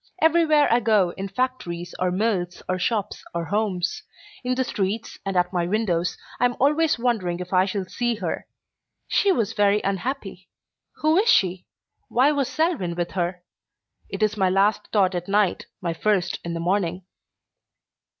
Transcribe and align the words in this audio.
Everywhere 0.19 0.67
I 0.73 0.79
go, 0.79 1.11
in 1.11 1.27
factories 1.27 1.93
or 1.99 2.09
mills 2.09 2.63
or 2.67 2.79
shops 2.79 3.23
or 3.35 3.45
homes; 3.45 4.01
in 4.43 4.55
the 4.55 4.63
streets, 4.63 5.19
and 5.27 5.37
at 5.37 5.53
my 5.53 5.67
windows, 5.67 6.17
I 6.39 6.45
am 6.45 6.55
always 6.59 6.97
wondering 6.97 7.39
if 7.39 7.53
I 7.53 7.65
shall 7.65 7.85
see 7.85 8.15
her. 8.15 8.47
She 9.07 9.31
was 9.31 9.53
very 9.53 9.79
unhappy. 9.83 10.49
Who 11.03 11.17
is 11.17 11.29
she? 11.29 11.67
Why 12.09 12.31
was 12.31 12.47
Selwyn 12.49 12.95
with 12.95 13.11
her? 13.11 13.43
It 14.09 14.23
is 14.23 14.37
my 14.37 14.49
last 14.49 14.87
thought 14.87 15.13
at 15.13 15.27
night, 15.27 15.67
my 15.81 15.93
first 15.93 16.39
in 16.43 16.55
the 16.55 16.59
morning. 16.59 17.03